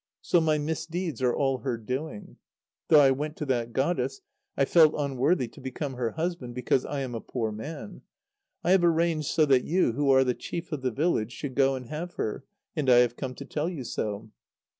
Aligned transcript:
So 0.23 0.41
my 0.41 0.57
misdeeds 0.57 1.21
are 1.21 1.31
all 1.35 1.59
her 1.59 1.77
doing. 1.77 2.37
Though 2.87 3.01
I 3.01 3.11
went 3.11 3.35
to 3.37 3.45
that 3.45 3.71
goddess, 3.71 4.21
I 4.57 4.65
felt 4.65 4.95
unworthy 4.97 5.47
to 5.49 5.61
become 5.61 5.93
her 5.93 6.13
husband, 6.13 6.55
because 6.55 6.85
I 6.85 7.01
am 7.01 7.13
a 7.13 7.21
poor 7.21 7.51
man. 7.51 8.01
I 8.63 8.71
have 8.71 8.83
arranged 8.83 9.27
so 9.27 9.45
that 9.45 9.63
you, 9.63 9.91
who 9.91 10.09
are 10.09 10.23
the 10.23 10.33
chief 10.33 10.71
of 10.71 10.81
the 10.81 10.89
village, 10.89 11.33
should 11.33 11.53
go 11.53 11.75
and 11.75 11.85
have 11.89 12.15
her, 12.15 12.43
and 12.75 12.89
I 12.89 12.95
have 12.95 13.15
come 13.15 13.35
to 13.35 13.45
tell 13.45 13.69
you 13.69 13.83
so. 13.83 14.31